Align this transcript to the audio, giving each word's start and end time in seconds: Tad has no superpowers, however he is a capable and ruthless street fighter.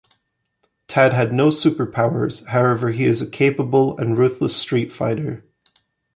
Tad 0.87 1.13
has 1.13 1.31
no 1.31 1.49
superpowers, 1.49 2.47
however 2.47 2.89
he 2.89 3.03
is 3.03 3.21
a 3.21 3.29
capable 3.29 3.95
and 3.99 4.17
ruthless 4.17 4.55
street 4.57 4.91
fighter. 4.91 5.45